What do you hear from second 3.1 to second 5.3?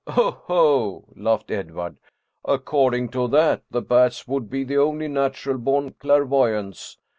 that, the bats would be the only